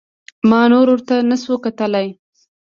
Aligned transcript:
ما 0.49 0.61
نور 0.71 0.87
ورته 0.91 1.15
نسو 1.29 1.53
کتلى. 1.65 2.07